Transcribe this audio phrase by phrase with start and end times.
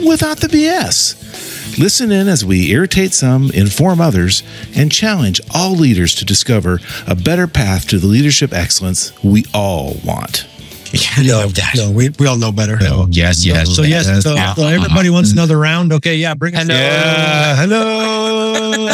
[0.00, 1.78] without the BS.
[1.78, 4.42] Listen in as we irritate some, inform others,
[4.76, 9.96] and challenge all leaders to discover a better path to the leadership excellence we all
[10.04, 10.46] want.
[11.24, 12.76] No, no, we, we all know better.
[12.76, 13.74] No, yes, yes.
[13.74, 14.54] So yes, so, Yeah.
[14.54, 15.92] so everybody wants another round.
[15.92, 16.68] Okay, yeah, bring us.
[16.68, 18.84] Yeah, hello.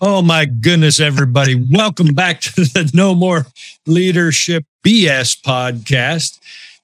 [0.00, 1.56] Oh my goodness, everybody.
[1.70, 3.46] Welcome back to the No More
[3.86, 6.38] Leadership BS podcast.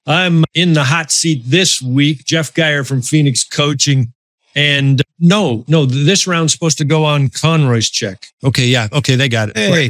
[0.07, 2.25] I'm in the hot seat this week.
[2.25, 4.13] Jeff Geyer from Phoenix Coaching.
[4.55, 8.25] And no, no, this round's supposed to go on Conroy's check.
[8.43, 8.87] Okay, yeah.
[8.91, 9.57] Okay, they got it.
[9.57, 9.89] Hey.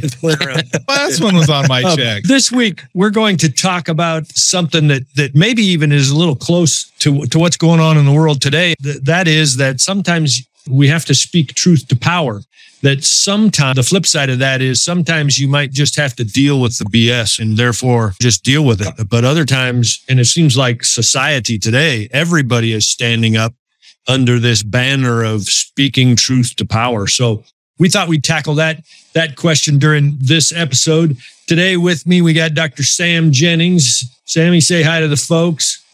[0.86, 2.24] Last one was on my Uh, check.
[2.24, 6.36] This week, we're going to talk about something that that maybe even is a little
[6.36, 8.74] close to to what's going on in the world today.
[8.82, 12.42] Th- that is that sometimes we have to speak truth to power.
[12.82, 16.60] That sometimes the flip side of that is sometimes you might just have to deal
[16.60, 19.08] with the BS and therefore just deal with it.
[19.08, 23.54] But other times, and it seems like society today, everybody is standing up
[24.06, 27.08] under this banner of speaking truth to power.
[27.08, 27.42] So
[27.78, 31.16] we thought we'd tackle that that question during this episode.
[31.46, 32.84] Today with me, we got Dr.
[32.84, 34.04] Sam Jennings.
[34.24, 35.84] Sammy, say hi to the folks.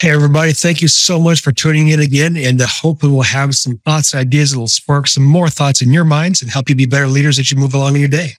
[0.00, 0.52] Hey, everybody.
[0.52, 2.36] Thank you so much for tuning in again.
[2.36, 5.92] And uh, hopefully, we'll have some thoughts, ideas that will spark some more thoughts in
[5.92, 8.30] your minds and help you be better leaders as you move along in your day.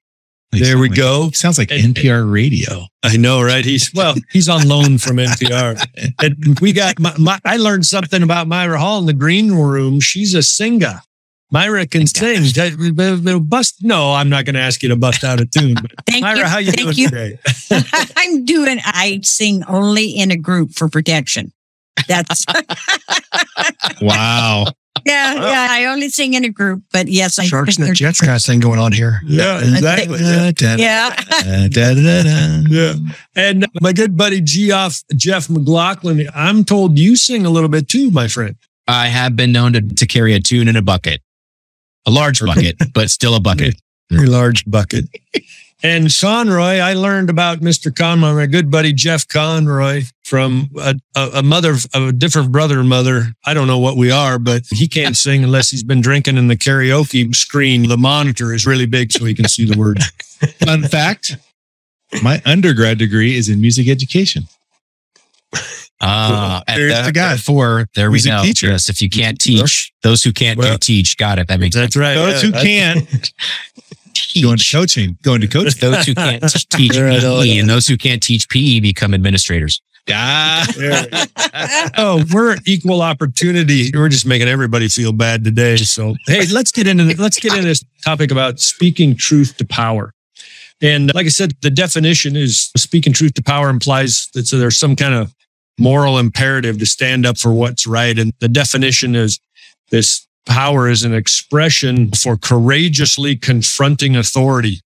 [0.53, 1.29] There we go.
[1.31, 2.85] Sounds like And- NPR radio.
[3.03, 3.63] I know, right?
[3.65, 5.85] He's well, he's on loan from NPR.
[6.23, 9.99] And we got my, my, I learned something about Myra Hall in the green room.
[9.99, 11.01] She's a singer.
[11.51, 12.43] Myra can sing.
[12.53, 13.77] That- Bust.
[13.81, 15.75] No, I'm not going to ask you to bust out a tune.
[16.07, 16.43] Thank Myra, you.
[16.45, 17.09] how you Thank doing you.
[17.09, 17.39] today?
[18.17, 18.79] I'm doing.
[18.83, 21.51] I sing only in a group for protection.
[22.07, 22.45] That's
[24.01, 24.65] Wow.
[25.05, 25.67] yeah, yeah.
[25.69, 28.35] I only sing in a group, but yes, I Sharks and the there's- Jets kind
[28.35, 29.19] of thing going on here.
[29.25, 30.19] Yeah, exactly.
[30.19, 30.51] Yeah,
[32.69, 32.93] Yeah.
[33.35, 37.87] And uh, my good buddy Geoff Jeff McLaughlin, I'm told you sing a little bit
[37.89, 38.55] too, my friend.
[38.87, 41.21] I have been known to, to carry a tune in a bucket,
[42.05, 43.75] a large bucket, but still a bucket.
[44.09, 45.05] Very large bucket.
[45.81, 47.95] And Conroy, I learned about Mr.
[47.95, 52.79] Conroy, my good buddy Jeff Conroy, from a, a, a mother, of a different brother
[52.79, 53.27] and mother.
[53.45, 56.47] I don't know what we are, but he can't sing unless he's been drinking in
[56.47, 57.87] the karaoke screen.
[57.87, 60.05] The monitor is really big so he can see the words.
[60.65, 61.37] Fun fact
[62.23, 64.43] my undergrad degree is in music education.
[66.01, 67.29] Ah, and There's the guy.
[67.29, 68.41] therefore, there we go.
[68.41, 68.67] teacher.
[68.67, 71.17] Yes, if you can't teach, those who can't Well- do teach.
[71.17, 71.47] Got it.
[71.47, 71.93] That makes sense.
[71.93, 72.15] That's right.
[72.15, 73.07] Those who can't
[74.41, 75.79] go into coaching, go into coaching.
[75.79, 77.59] Those who can't teach PE yeah.
[77.61, 79.81] and those who can't teach PE become administrators.
[80.11, 80.65] Ah,
[81.97, 83.91] oh, we're equal opportunity.
[83.93, 85.77] We're just making everybody feel bad today.
[85.77, 90.13] So, hey, let's get into let's get into this topic about speaking truth to power.
[90.81, 94.77] And like I said, the definition is speaking truth to power implies that so there's
[94.79, 95.33] some kind of
[95.79, 98.17] moral imperative to stand up for what's right.
[98.17, 99.39] And the definition is
[99.89, 104.81] this power is an expression for courageously confronting authority,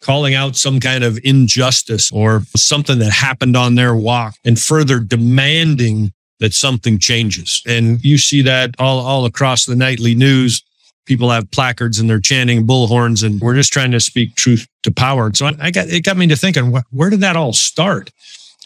[0.00, 5.00] calling out some kind of injustice or something that happened on their walk and further
[5.00, 7.62] demanding that something changes.
[7.66, 10.62] And you see that all, all across the nightly news.
[11.06, 14.90] People have placards and they're chanting bullhorns and we're just trying to speak truth to
[14.90, 15.26] power.
[15.26, 17.52] And so I, I got, it got me to thinking, wh- where did that all
[17.52, 18.10] start?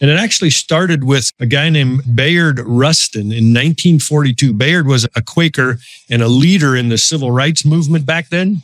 [0.00, 4.52] And it actually started with a guy named Bayard Rustin in 1942.
[4.52, 5.78] Bayard was a Quaker
[6.08, 8.62] and a leader in the civil rights movement back then.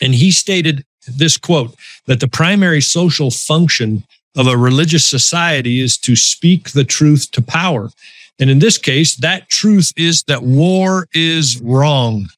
[0.00, 1.74] And he stated this quote
[2.06, 4.04] that the primary social function
[4.36, 7.90] of a religious society is to speak the truth to power.
[8.38, 12.28] And in this case, that truth is that war is wrong.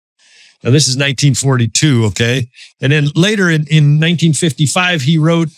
[0.62, 2.48] Now, this is 1942, okay?
[2.80, 5.48] And then later in, in 1955, he wrote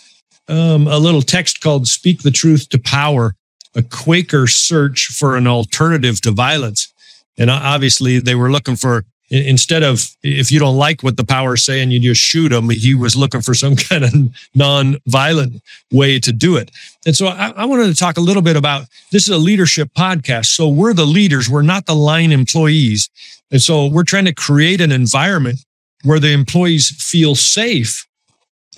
[0.49, 3.35] um, a little text called Speak the Truth to Power,
[3.75, 6.93] a Quaker search for an alternative to violence.
[7.39, 11.55] And obviously, they were looking for instead of if you don't like what the power
[11.55, 12.69] is saying, you just shoot them.
[12.69, 14.13] He was looking for some kind of
[14.55, 16.71] non-violent way to do it.
[17.07, 19.91] And so I, I wanted to talk a little bit about this is a leadership
[19.97, 20.47] podcast.
[20.47, 23.09] So we're the leaders, we're not the line employees.
[23.51, 25.65] And so we're trying to create an environment
[26.03, 28.07] where the employees feel safe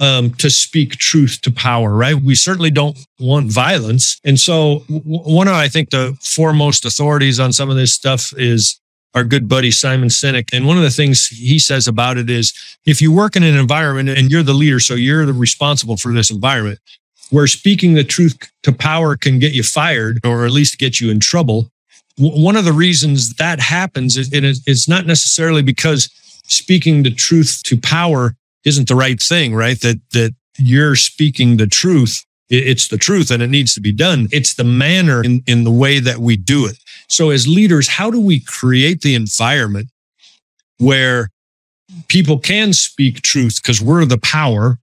[0.01, 2.15] um, to speak truth to power, right?
[2.15, 4.21] We certainly don't want violence.
[4.25, 8.33] And so, w- one of, I think, the foremost authorities on some of this stuff
[8.37, 8.81] is
[9.15, 10.49] our good buddy Simon Sinek.
[10.53, 12.53] And one of the things he says about it is
[12.87, 16.13] if you work in an environment and you're the leader, so you're the responsible for
[16.13, 16.79] this environment,
[17.31, 21.11] where speaking the truth to power can get you fired or at least get you
[21.11, 21.71] in trouble.
[22.19, 26.11] One of the reasons that happens is it's not necessarily because
[26.45, 29.81] speaking the truth to power isn't the right thing, right?
[29.81, 32.25] That, that you're speaking the truth.
[32.49, 34.29] It's the truth and it needs to be done.
[34.31, 36.77] It's the manner in, in the way that we do it.
[37.09, 39.89] So as leaders, how do we create the environment
[40.79, 41.31] where
[42.09, 44.79] people can speak truth because we're the power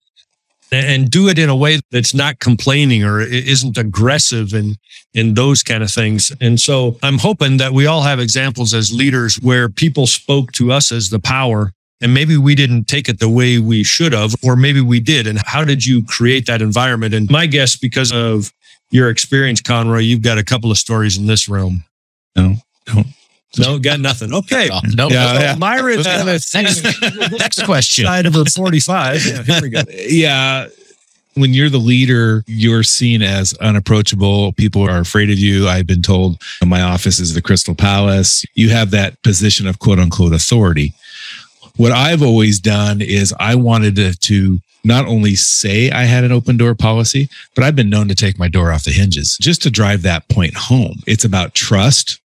[0.72, 4.78] and do it in a way that's not complaining or isn't aggressive and
[5.14, 6.32] in those kind of things.
[6.40, 10.72] And so I'm hoping that we all have examples as leaders where people spoke to
[10.72, 14.34] us as the power and maybe we didn't take it the way we should have,
[14.44, 15.28] or maybe we did.
[15.28, 17.14] And how did you create that environment?
[17.14, 18.52] And my guess, because of
[18.92, 21.84] your experience, Conroy, you've got a couple of stories in this room.
[22.36, 22.56] No,
[22.86, 23.08] don't.
[23.58, 24.32] No, got nothing.
[24.34, 24.70] Okay.
[24.72, 25.40] Oh, no, Yeah, no.
[25.40, 25.56] yeah.
[25.56, 26.24] Myra, uh,
[26.54, 28.06] next, next question.
[28.06, 29.26] side of her 45.
[29.26, 29.82] Yeah, here we go.
[29.90, 30.68] yeah
[31.36, 36.02] when you're the leader you're seen as unapproachable people are afraid of you i've been
[36.02, 40.94] told my office is the crystal palace you have that position of quote unquote authority
[41.78, 46.32] what i've always done is i wanted to, to not only say i had an
[46.32, 49.62] open door policy but i've been known to take my door off the hinges just
[49.64, 51.00] to drive that point home.
[51.08, 52.20] It's about trust.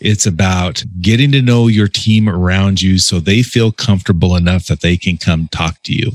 [0.00, 4.80] It's about getting to know your team around you so they feel comfortable enough that
[4.80, 6.12] they can come talk to you.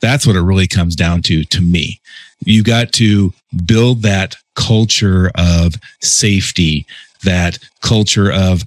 [0.00, 2.00] That's what it really comes down to to me.
[2.44, 3.32] You got to
[3.64, 6.86] build that culture of safety
[7.24, 8.62] that culture of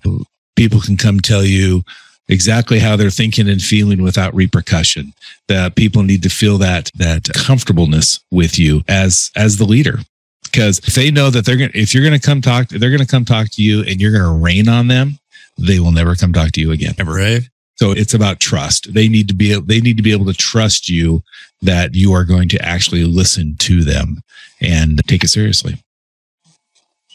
[0.55, 1.83] people can come tell you
[2.29, 5.13] exactly how they're thinking and feeling without repercussion
[5.47, 9.99] that people need to feel that that comfortableness with you as as the leader
[10.43, 12.89] because if they know that they're going to if you're going to come talk they're
[12.91, 15.19] going to come talk to you and you're going to rain on them
[15.57, 17.41] they will never come talk to you again Right.
[17.75, 18.93] so it's about trust.
[18.93, 21.23] They need to be able they need to be able to trust you
[21.61, 24.21] that you are going to actually listen to them
[24.61, 25.81] and take it seriously.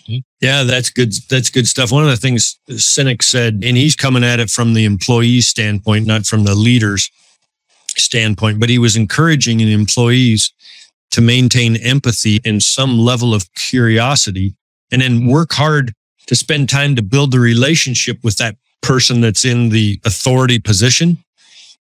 [0.06, 1.12] Yeah, that's good.
[1.30, 1.90] That's good stuff.
[1.90, 6.06] One of the things Sinek said, and he's coming at it from the employee's standpoint,
[6.06, 7.10] not from the leader's
[7.96, 10.52] standpoint, but he was encouraging employees
[11.10, 14.54] to maintain empathy and some level of curiosity
[14.90, 15.92] and then work hard
[16.26, 21.18] to spend time to build the relationship with that person that's in the authority position.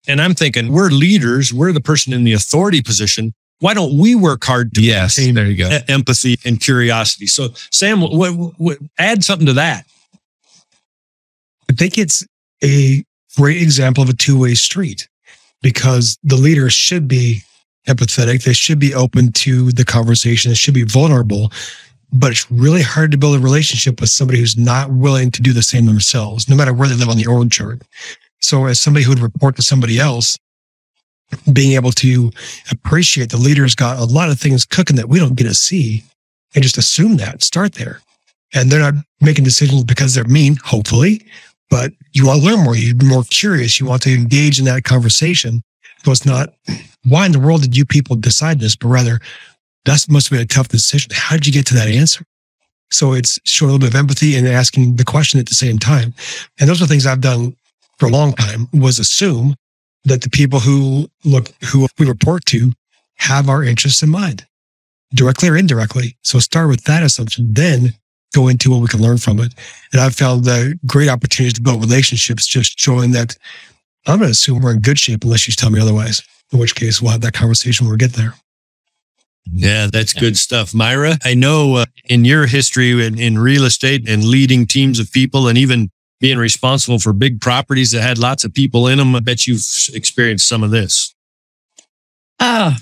[0.08, 3.34] And I'm thinking, we're leaders, we're the person in the authority position.
[3.60, 5.80] Why don't we work hard to Yes, maintain there you go.
[5.88, 7.28] empathy and curiosity?
[7.28, 9.86] So, Sam, what, what, add something to that.
[11.70, 12.26] I think it's
[12.64, 13.04] a
[13.38, 15.08] great example of a two way street
[15.62, 17.42] because the leader should be
[17.88, 18.44] empathetic.
[18.44, 20.52] They should be open to the conversation.
[20.52, 21.52] They should be vulnerable.
[22.12, 25.54] But it's really hard to build a relationship with somebody who's not willing to do
[25.54, 27.84] the same themselves, no matter where they live on the org chart.
[28.40, 30.38] So, as somebody who would report to somebody else,
[31.52, 32.32] being able to
[32.72, 36.04] appreciate the leader's got a lot of things cooking that we don't get to see
[36.56, 38.02] and just assume that, start there.
[38.54, 41.26] And they're not making decisions because they're mean, hopefully,
[41.70, 42.76] but you want to learn more.
[42.76, 43.80] You're more curious.
[43.80, 45.62] You want to engage in that conversation.
[46.04, 46.54] So it's not,
[47.06, 48.76] why in the world did you people decide this?
[48.76, 49.20] But rather,
[49.86, 51.12] that must have been a tough decision.
[51.14, 52.26] How did you get to that answer?
[52.92, 55.78] So it's showing a little bit of empathy and asking the question at the same
[55.78, 56.16] time.
[56.60, 57.56] And those are things I've done
[58.00, 59.56] for a long time was assume
[60.06, 62.72] that the people who look, who we report to
[63.16, 64.46] have our interests in mind,
[65.14, 66.18] directly or indirectly.
[66.24, 67.94] So start with that assumption, then
[68.34, 69.54] go into what we can learn from it.
[69.92, 73.36] And I've found the great opportunities to build relationships, just showing that
[74.08, 76.76] I'm going to assume we're in good shape unless you tell me otherwise, in which
[76.76, 78.36] case we'll have that conversation when we get there.
[79.52, 80.76] Yeah, that's good stuff.
[80.76, 85.12] Myra, I know uh, in your history in, in real estate and leading teams of
[85.12, 89.16] people and even being responsible for big properties that had lots of people in them,
[89.16, 91.14] I bet you've experienced some of this.
[92.40, 92.76] Oh,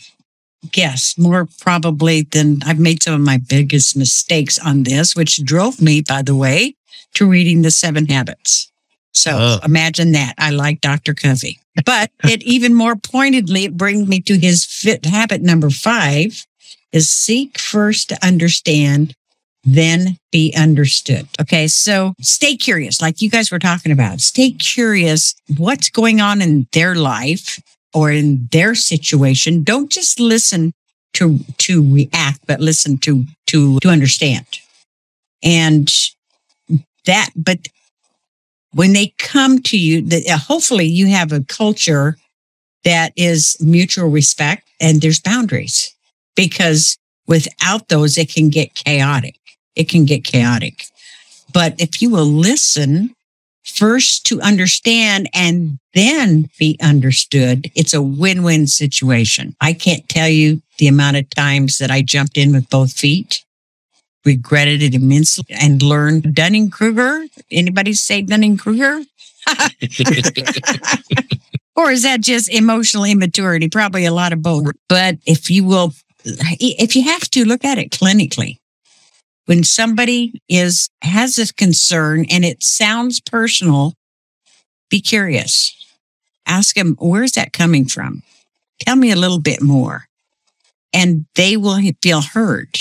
[0.76, 5.82] yes, more probably than I've made some of my biggest mistakes on this, which drove
[5.82, 6.76] me, by the way,
[7.16, 8.72] to reading the seven habits.
[9.14, 9.60] So Oh.
[9.66, 10.36] imagine that.
[10.38, 11.14] I like Dr.
[11.14, 16.46] Covey, but it even more pointedly, it brings me to his fit habit number five
[16.92, 19.14] is seek first to understand,
[19.68, 21.28] then be understood.
[21.42, 21.68] Okay.
[21.68, 24.22] So stay curious, like you guys were talking about.
[24.22, 27.60] Stay curious what's going on in their life
[27.94, 29.64] or in their situation.
[29.64, 30.74] Don't just listen
[31.14, 34.46] to to react, but listen to to to understand.
[35.44, 35.92] And
[37.06, 37.68] that, but
[38.72, 42.18] when they come to you, that uh, hopefully you have a culture
[42.84, 45.96] that is mutual respect and there's boundaries
[46.36, 46.98] because
[47.28, 49.37] without those, it can get chaotic.
[49.78, 50.86] It can get chaotic.
[51.54, 53.14] But if you will listen
[53.64, 59.56] first to understand and then be understood, it's a win-win situation.
[59.62, 63.44] I can't tell you the amount of times that I jumped in with both feet,
[64.26, 67.26] regretted it immensely and learned Dunning-Kruger.
[67.50, 69.04] Anybody say Dunning-Kruger?
[71.76, 73.70] or is that just emotional immaturity?
[73.70, 74.72] Probably a lot of both.
[74.90, 75.94] But if you will,
[76.26, 78.58] if you have to look at it clinically,
[79.48, 83.94] when somebody is has a concern and it sounds personal,
[84.90, 85.74] be curious.
[86.46, 88.24] Ask them, where's that coming from?
[88.80, 90.06] Tell me a little bit more.
[90.94, 92.78] And they will feel heard.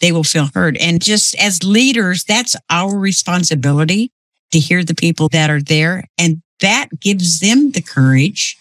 [0.00, 0.76] They will feel heard.
[0.76, 4.12] And just as leaders, that's our responsibility
[4.52, 6.04] to hear the people that are there.
[6.16, 8.56] And that gives them the courage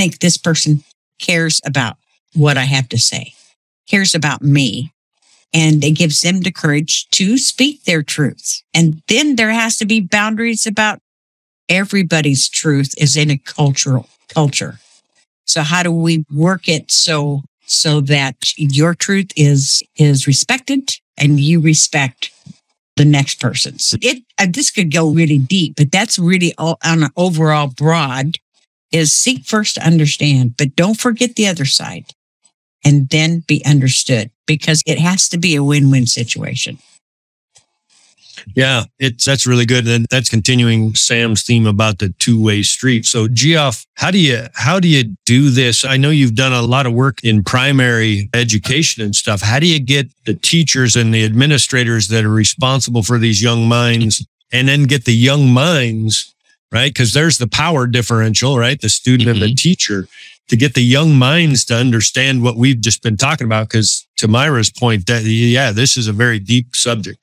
[0.00, 0.82] think this person
[1.18, 1.96] cares about
[2.34, 3.34] what I have to say,
[3.88, 4.92] cares about me.
[5.52, 8.62] And it gives them the courage to speak their truth.
[8.72, 11.00] And then there has to be boundaries about
[11.68, 14.78] everybody's truth is in a cultural culture.
[15.44, 21.38] So how do we work it so so that your truth is is respected and
[21.38, 22.32] you respect
[22.96, 23.94] the next person's.
[24.02, 28.36] It uh, this could go really deep, but that's really all, on an overall broad.
[28.92, 32.06] Is seek first to understand, but don't forget the other side,
[32.84, 36.78] and then be understood because it has to be a win-win situation.
[38.54, 39.86] Yeah, it's that's really good.
[39.86, 43.06] And that's continuing Sam's theme about the two-way street.
[43.06, 45.84] So Geoff, how do you how do you do this?
[45.84, 49.42] I know you've done a lot of work in primary education and stuff.
[49.42, 53.68] How do you get the teachers and the administrators that are responsible for these young
[53.68, 56.34] minds and then get the young minds,
[56.72, 56.92] right?
[56.92, 58.80] Because there's the power differential, right?
[58.80, 59.30] The student mm-hmm.
[59.30, 59.54] and the mm-hmm.
[59.54, 60.08] teacher
[60.48, 63.68] to get the young minds to understand what we've just been talking about.
[63.68, 67.18] Because to Myra's point, that yeah, this is a very deep subject.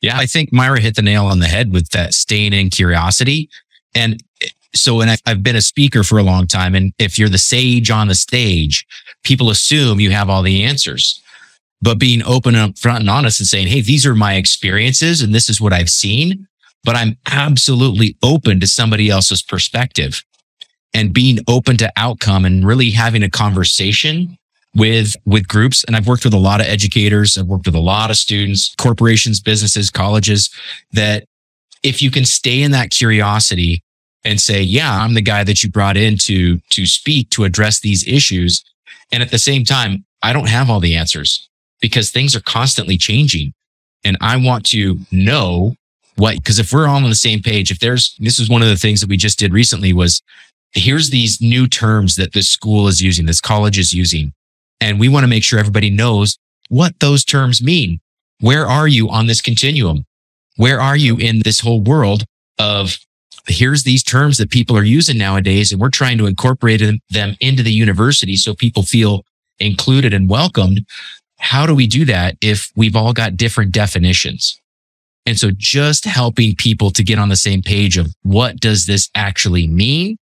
[0.00, 3.50] Yeah, I think Myra hit the nail on the head with that staying in curiosity.
[3.94, 4.22] And
[4.74, 6.74] so, and I've been a speaker for a long time.
[6.74, 8.86] And if you're the sage on the stage,
[9.24, 11.20] people assume you have all the answers.
[11.80, 15.34] But being open up front and honest and saying, Hey, these are my experiences and
[15.34, 16.47] this is what I've seen,
[16.84, 20.22] but I'm absolutely open to somebody else's perspective
[20.94, 24.38] and being open to outcome and really having a conversation
[24.74, 25.84] with with groups.
[25.84, 28.74] And I've worked with a lot of educators, I've worked with a lot of students,
[28.76, 30.50] corporations, businesses, colleges
[30.92, 31.24] that
[31.82, 33.82] if you can stay in that curiosity
[34.24, 37.80] and say, yeah, I'm the guy that you brought in to to speak to address
[37.80, 38.64] these issues.
[39.12, 41.48] And at the same time, I don't have all the answers
[41.80, 43.52] because things are constantly changing.
[44.04, 45.74] And I want to know
[46.18, 48.68] what because if we're all on the same page, if there's this is one of
[48.68, 50.22] the things that we just did recently was
[50.72, 54.32] here's these new terms that this school is using, this college is using.
[54.80, 58.00] And we want to make sure everybody knows what those terms mean.
[58.40, 60.04] Where are you on this continuum?
[60.56, 62.24] Where are you in this whole world
[62.58, 62.98] of
[63.46, 67.62] here's these terms that people are using nowadays and we're trying to incorporate them into
[67.62, 69.24] the university so people feel
[69.58, 70.84] included and welcomed.
[71.38, 74.60] How do we do that if we've all got different definitions?
[75.28, 79.10] And so just helping people to get on the same page of what does this
[79.14, 80.16] actually mean?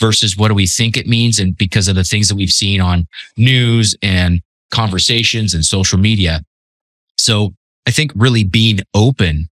[0.00, 1.38] versus what do we think it means?
[1.38, 4.40] And because of the things that we've seen on news and
[4.70, 6.40] conversations and social media.
[7.18, 7.52] So
[7.86, 9.48] I think really being open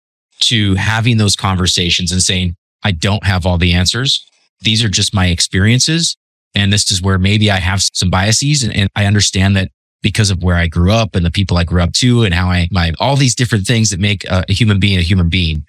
[0.40, 4.26] to having those conversations and saying, I don't have all the answers.
[4.60, 6.16] These are just my experiences.
[6.54, 9.70] And this is where maybe I have some biases and, and I understand that
[10.02, 12.48] because of where I grew up and the people I grew up to and how
[12.48, 15.64] I, my, all these different things that make a, a human being a human being.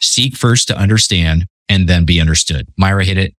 [0.00, 2.68] Seek first to understand and then be understood.
[2.76, 3.34] Myra hit it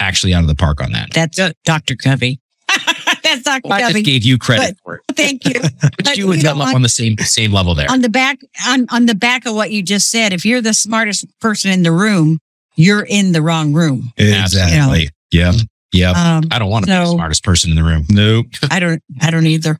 [0.00, 1.12] actually out of the park on that.
[1.12, 1.94] That's uh, Dr.
[1.94, 2.40] Covey.
[3.22, 3.60] That's Dr.
[3.64, 3.92] Well, I Covey.
[3.94, 5.02] just gave you credit but, for it.
[5.16, 5.60] Thank you.
[6.04, 7.90] but you would on, on the same same level there.
[7.90, 10.74] On the back on, on the back of what you just said, if you're the
[10.74, 12.38] smartest person in the room,
[12.74, 14.12] you're in the wrong room.
[14.16, 15.10] Exactly.
[15.30, 15.52] You know?
[15.52, 15.54] Yep.
[15.92, 16.16] Yep.
[16.16, 18.06] Um, I don't want to so, be the smartest person in the room.
[18.08, 18.46] Nope.
[18.70, 19.78] I don't I don't either.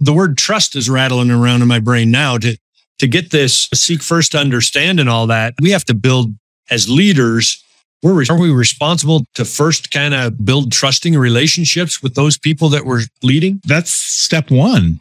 [0.00, 2.56] The word trust is rattling around in my brain now to
[2.98, 5.54] to get this seek first to understand and all that.
[5.60, 6.34] We have to build
[6.70, 7.62] as leaders
[8.02, 12.86] we're, are we responsible to first kind of build trusting relationships with those people that
[12.86, 13.60] we're leading?
[13.66, 15.00] That's step one.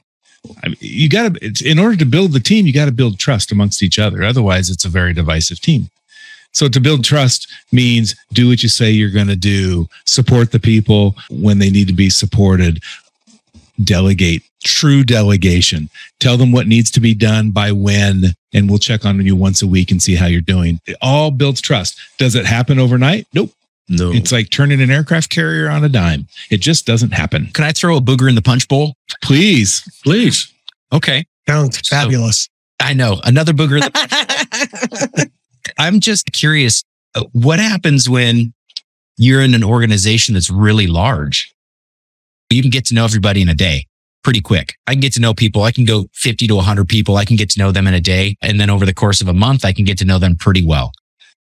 [0.63, 3.19] I mean, you got to, in order to build the team, you got to build
[3.19, 4.23] trust amongst each other.
[4.23, 5.89] Otherwise, it's a very divisive team.
[6.51, 10.59] So to build trust means do what you say you're going to do, support the
[10.59, 12.81] people when they need to be supported,
[13.83, 15.89] delegate, true delegation.
[16.19, 19.61] Tell them what needs to be done by when, and we'll check on you once
[19.61, 20.79] a week and see how you're doing.
[20.85, 21.99] It all builds trust.
[22.17, 23.27] Does it happen overnight?
[23.33, 23.51] Nope.
[23.87, 24.11] No.
[24.11, 26.27] It's like turning an aircraft carrier on a dime.
[26.51, 27.47] It just doesn't happen.
[27.53, 28.93] Can I throw a booger in the punch bowl?
[29.23, 29.81] Please.
[30.03, 30.53] Please.
[30.93, 31.25] Okay.
[31.47, 32.43] Sounds fabulous.
[32.43, 32.49] So,
[32.87, 33.19] I know.
[33.23, 33.81] Another booger.
[35.79, 36.83] I'm just curious
[37.15, 38.53] uh, what happens when
[39.17, 41.53] you're in an organization that's really large?
[42.49, 43.85] You can get to know everybody in a day
[44.21, 44.75] pretty quick.
[44.85, 45.63] I can get to know people.
[45.63, 47.15] I can go 50 to 100 people.
[47.15, 48.35] I can get to know them in a day.
[48.41, 50.63] And then over the course of a month, I can get to know them pretty
[50.63, 50.91] well.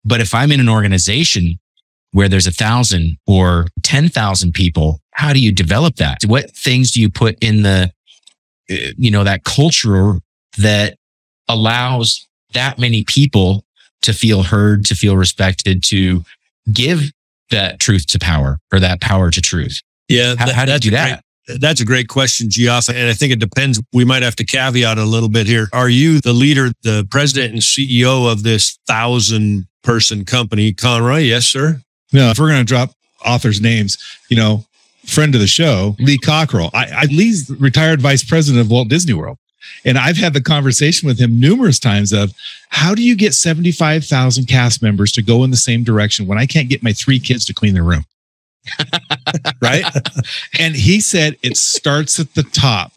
[0.04, 1.58] But if I'm in an organization
[2.12, 6.18] where there's a thousand or 10,000 people, how do you develop that?
[6.24, 7.90] What things do you put in the,
[8.70, 10.20] uh, you know, that culture
[10.58, 10.96] that
[11.48, 13.64] allows that many people
[14.02, 16.24] to feel heard, to feel respected, to
[16.72, 17.12] give
[17.50, 19.80] that truth to power or that power to truth?
[20.08, 20.34] Yeah.
[20.38, 21.22] How, how do you do that?
[21.46, 22.88] Great, that's a great question, Geoff.
[22.88, 23.80] And I think it depends.
[23.92, 25.68] We might have to caveat a little bit here.
[25.72, 31.20] Are you the leader, the president and CEO of this thousand person company, Conroy?
[31.20, 31.80] Yes, sir.
[32.12, 32.90] No, if we're going to drop
[33.24, 34.64] authors' names, you know,
[35.06, 36.70] friend of the show, Lee Cockrell.
[36.72, 39.38] I, I Lee's retired vice president of Walt Disney World.
[39.84, 42.32] And I've had the conversation with him numerous times of
[42.68, 46.46] how do you get 75,000 cast members to go in the same direction when I
[46.46, 48.04] can't get my three kids to clean their room?
[49.62, 49.84] right.
[50.58, 52.92] And he said it starts at the top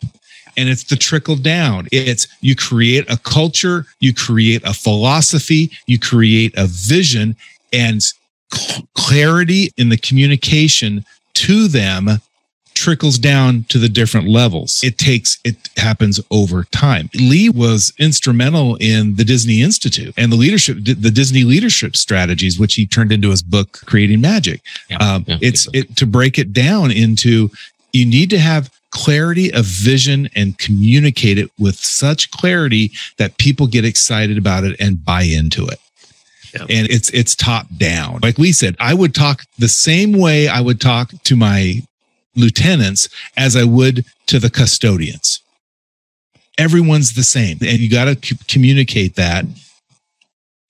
[0.58, 1.88] and it's the trickle down.
[1.92, 7.36] It's you create a culture, you create a philosophy, you create a vision,
[7.72, 8.02] and
[8.96, 12.10] clarity in the communication to them
[12.82, 14.82] trickles down to the different levels.
[14.84, 17.12] It takes, it happens over time.
[17.14, 22.74] Lee was instrumental in the Disney Institute and the leadership, the Disney leadership strategies, which
[22.74, 24.62] he turned into his book, Creating Magic.
[24.90, 27.52] Yeah, um, yeah, it's it, to break it down into
[27.94, 33.68] you need to have clarity of vision and communicate it with such clarity that people
[33.68, 35.80] get excited about it and buy into it.
[36.54, 36.62] Yeah.
[36.62, 38.20] And it's it's top down.
[38.24, 41.82] Like we said, I would talk the same way I would talk to my
[42.36, 45.42] lieutenants as I would to the custodians.
[46.58, 47.58] Everyone's the same.
[47.62, 49.46] And you got to c- communicate that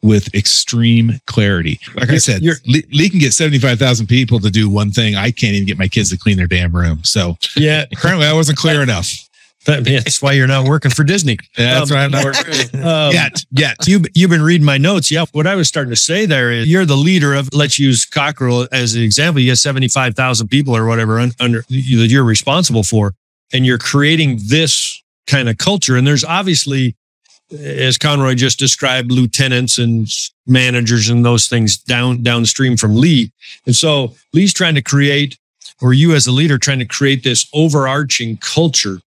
[0.04, 1.80] with extreme clarity.
[1.96, 5.16] Like I said, Lee, Lee, can get 75,000 people to do one thing.
[5.16, 7.04] I can't even get my kids to clean their damn room.
[7.04, 9.12] So, yeah, apparently I wasn't clear enough.
[9.66, 11.38] That's why you're not working for Disney.
[11.56, 13.46] That's um, why I'm not working um, yet.
[13.52, 15.12] Yet you you've been reading my notes.
[15.12, 17.50] Yeah, what I was starting to say there is you're the leader of.
[17.54, 19.42] Let's use Cockrell as an example.
[19.42, 23.14] You have seventy five thousand people or whatever under that you're responsible for,
[23.54, 25.96] and you're creating this kind of culture.
[25.96, 26.96] And there's obviously,
[27.52, 30.08] as Conroy just described, lieutenants and
[30.48, 33.32] managers and those things down downstream from Lee.
[33.68, 35.38] And so Lee's trying to create,
[35.82, 39.02] or you as a leader trying to create this overarching culture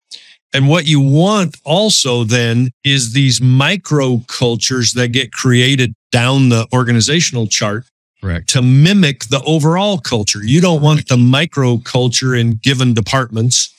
[0.54, 6.68] and what you want also then is these micro cultures that get created down the
[6.74, 7.86] organizational chart
[8.22, 8.50] Correct.
[8.50, 10.44] to mimic the overall culture.
[10.44, 13.74] You don't want the micro culture in given departments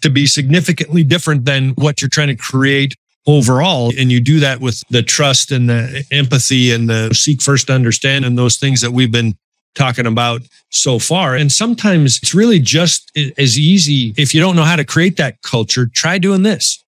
[0.00, 2.94] to be significantly different than what you're trying to create
[3.26, 3.92] overall.
[3.98, 7.74] And you do that with the trust and the empathy and the seek first to
[7.74, 9.36] understand and those things that we've been
[9.78, 11.36] talking about so far.
[11.36, 14.12] And sometimes it's really just as easy.
[14.16, 16.84] If you don't know how to create that culture, try doing this.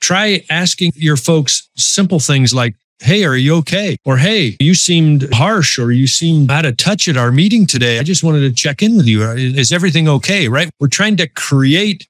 [0.00, 3.96] Try asking your folks simple things like, Hey, are you okay?
[4.04, 7.98] Or Hey, you seemed harsh or you seemed out of touch at our meeting today.
[7.98, 9.24] I just wanted to check in with you.
[9.24, 10.48] Uh, is everything okay?
[10.48, 10.70] Right.
[10.80, 12.08] We're trying to create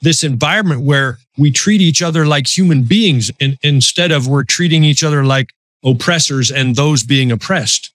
[0.00, 4.84] this environment where we treat each other like human beings in, instead of we're treating
[4.84, 5.50] each other like
[5.84, 7.92] oppressors and those being oppressed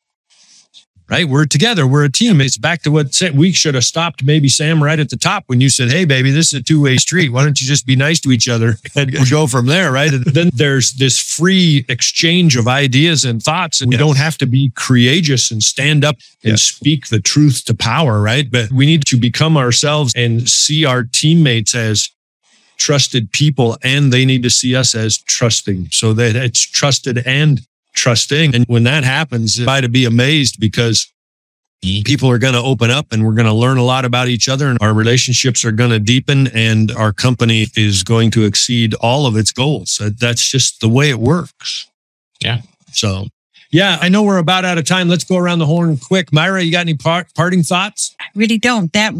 [1.10, 1.28] right?
[1.28, 1.86] We're together.
[1.86, 2.42] We're a team.
[2.42, 5.62] It's back to what we should have stopped maybe Sam right at the top when
[5.62, 7.30] you said, Hey, baby, this is a two way street.
[7.30, 9.92] Why don't you just be nice to each other and go from there?
[9.92, 10.14] Right.
[10.14, 13.82] And then there's this free exchange of ideas and thoughts.
[13.82, 14.00] And yes.
[14.00, 16.64] we don't have to be courageous and stand up and yes.
[16.64, 18.22] speak the truth to power.
[18.22, 18.50] Right.
[18.50, 22.10] But we need to become ourselves and see our teammates as
[22.78, 27.62] trusted people and they need to see us as trusting so that it's trusted and
[27.94, 28.56] trusting.
[28.56, 31.12] And when that happens, I to be amazed because
[31.82, 34.48] people are going to open up and we're going to learn a lot about each
[34.48, 38.94] other and our relationships are going to deepen and our company is going to exceed
[38.96, 40.02] all of its goals.
[40.20, 41.88] That's just the way it works.
[42.42, 42.62] Yeah.
[42.94, 43.28] So,
[43.72, 45.10] yeah, I know we're about out of time.
[45.10, 46.32] Let's go around the horn quick.
[46.32, 48.16] Myra, you got any part, parting thoughts?
[48.20, 48.94] I really don't.
[48.94, 49.14] That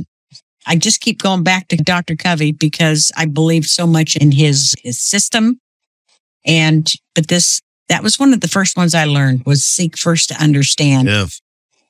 [0.66, 2.16] I just keep going back to Dr.
[2.16, 5.60] Covey because I believe so much in his his system.
[6.46, 10.30] And but this that was one of the first ones I learned was seek first
[10.30, 11.08] to understand.
[11.08, 11.26] Yeah.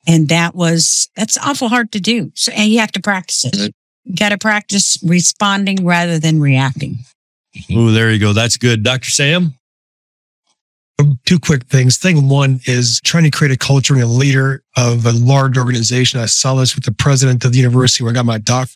[0.06, 2.30] And that was, that's awful hard to do.
[2.34, 3.74] So, and you have to practice it.
[4.04, 6.98] You got to practice responding rather than reacting.
[7.72, 8.32] Oh, there you go.
[8.32, 8.82] That's good.
[8.82, 9.10] Dr.
[9.10, 9.54] Sam?
[11.00, 11.96] Um, two quick things.
[11.96, 16.20] Thing one is trying to create a culture and a leader of a large organization.
[16.20, 18.68] I saw this with the president of the university where I got my doc,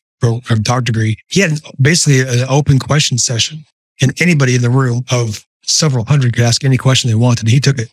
[0.62, 1.18] doc degree.
[1.28, 3.64] He had basically an open question session
[4.00, 7.48] and anybody in the room of several hundred could ask any question they wanted.
[7.48, 7.90] He took it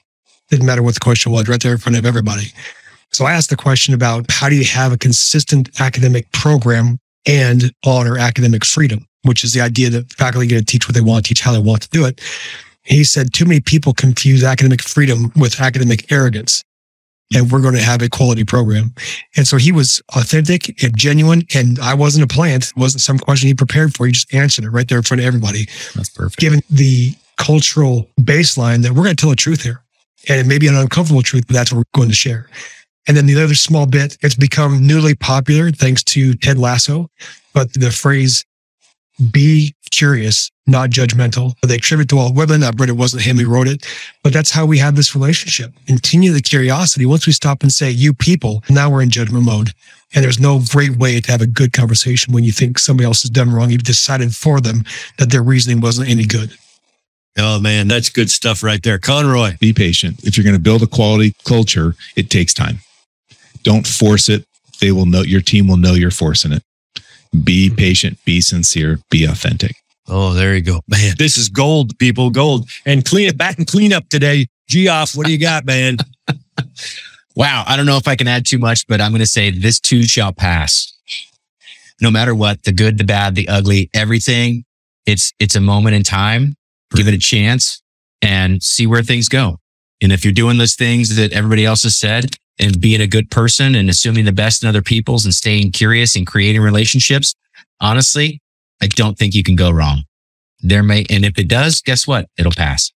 [0.49, 2.51] Didn't matter what the question was, right there in front of everybody.
[3.11, 7.71] So I asked the question about how do you have a consistent academic program and
[7.85, 11.25] honor academic freedom, which is the idea that faculty get to teach what they want,
[11.25, 12.21] teach how they want to do it.
[12.83, 16.63] He said too many people confuse academic freedom with academic arrogance.
[17.33, 18.93] And we're going to have a quality program.
[19.35, 21.41] And so he was authentic and genuine.
[21.55, 22.67] And I wasn't a plant.
[22.67, 24.05] It wasn't some question he prepared for.
[24.05, 25.65] He just answered it right there in front of everybody.
[25.95, 26.38] That's perfect.
[26.38, 29.81] Given the cultural baseline that we're going to tell the truth here.
[30.27, 32.49] And it may be an uncomfortable truth, but that's what we're going to share.
[33.07, 37.09] And then the other small bit, it's become newly popular thanks to Ted Lasso.
[37.53, 38.43] But the phrase,
[39.31, 41.53] be curious, not judgmental.
[41.65, 42.63] They attribute to Walt Whitman.
[42.63, 43.85] I've read it wasn't him who wrote it,
[44.23, 45.71] but that's how we have this relationship.
[45.87, 47.05] Continue the curiosity.
[47.05, 49.71] Once we stop and say, you people, now we're in judgment mode.
[50.13, 53.21] And there's no great way to have a good conversation when you think somebody else
[53.21, 53.69] has done wrong.
[53.69, 54.83] You've decided for them
[55.17, 56.57] that their reasoning wasn't any good.
[57.37, 58.97] Oh man, that's good stuff right there.
[58.97, 59.57] Conroy.
[59.59, 60.23] Be patient.
[60.23, 62.79] If you're going to build a quality culture, it takes time.
[63.63, 64.45] Don't force it.
[64.79, 66.63] They will know your team will know you're forcing it.
[67.43, 69.75] Be patient, be sincere, be authentic.
[70.07, 70.81] Oh, there you go.
[70.87, 72.69] Man, this is gold, people, gold.
[72.85, 74.47] And clean it back and clean up today.
[74.69, 75.97] Geoff, what do you got, man?
[77.35, 77.65] Wow.
[77.67, 79.79] I don't know if I can add too much, but I'm going to say this
[79.79, 80.93] too shall pass.
[82.01, 84.63] No matter what, the good, the bad, the ugly, everything,
[85.05, 86.55] it's, it's a moment in time.
[86.91, 87.81] Give it a chance
[88.21, 89.59] and see where things go.
[90.01, 93.31] And if you're doing those things that everybody else has said and being a good
[93.31, 97.33] person and assuming the best in other people's and staying curious and creating relationships,
[97.79, 98.41] honestly,
[98.81, 100.03] I don't think you can go wrong.
[100.59, 102.27] There may, and if it does, guess what?
[102.37, 102.91] It'll pass.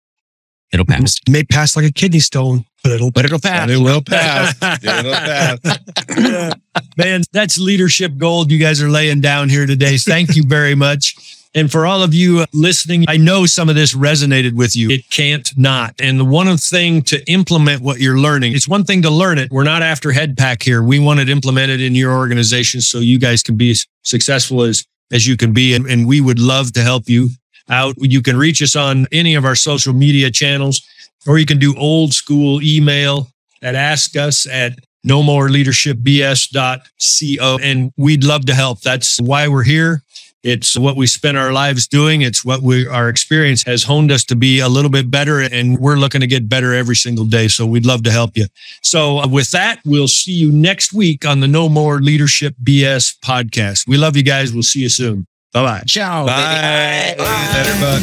[0.72, 1.18] It'll pass.
[1.26, 3.70] It may pass like a kidney stone, but it'll, But it'll pass.
[3.70, 4.56] it will pass.
[4.84, 6.56] It'll pass.
[6.98, 9.98] Man, that's leadership gold you guys are laying down here today.
[9.98, 11.16] Thank you very much.
[11.54, 14.90] And for all of you listening, I know some of this resonated with you.
[14.90, 15.96] It can't not.
[16.00, 19.50] And the one thing to implement what you're learning, it's one thing to learn it.
[19.52, 20.84] We're not after head pack here.
[20.84, 24.84] We want it implemented in your organization so you guys can be as successful as,
[25.14, 25.74] as you can be.
[25.74, 27.30] And, and we would love to help you
[27.70, 27.96] out.
[27.98, 30.82] You can reach us on any of our social media channels,
[31.28, 33.28] or you can do old school email
[33.62, 37.60] at ask us at no more leadershipbs.co.
[37.62, 38.80] And we'd love to help.
[38.82, 40.02] That's why we're here.
[40.44, 42.22] It's what we spend our lives doing.
[42.22, 45.42] It's what we, our experience has honed us to be a little bit better.
[45.42, 47.48] And we're looking to get better every single day.
[47.48, 48.46] So we'd love to help you.
[48.84, 53.18] So uh, with that, we'll see you next week on the No More Leadership BS
[53.20, 53.88] podcast.
[53.88, 54.54] We love you guys.
[54.54, 55.26] We'll see you soon.
[55.56, 55.80] Bye bye.
[55.88, 56.28] Ciao.
[56.28, 57.16] Bye.
[57.16, 57.24] baby.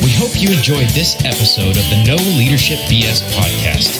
[0.00, 3.92] We hope you enjoyed this episode of the No Leadership BS podcast.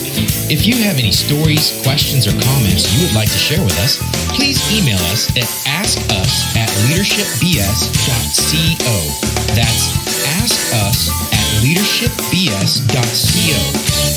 [0.49, 4.01] If you have any stories, questions, or comments you would like to share with us,
[4.33, 8.97] please email us at askus at leadershipbs.co.
[9.53, 9.85] That's
[10.41, 12.89] askus at leadershipbs.co.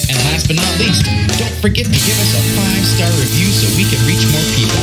[0.09, 1.05] And last but not least,
[1.37, 4.81] don't forget to give us a five star review so we can reach more people.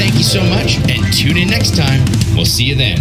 [0.00, 2.00] Thank you so much and tune in next time.
[2.32, 2.96] We'll see you then.